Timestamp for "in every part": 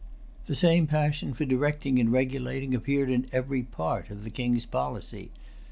3.11-4.09